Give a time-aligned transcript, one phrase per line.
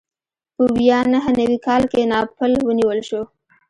[0.55, 3.21] په ویا نهه نوي کال کې ناپل ونیول شو.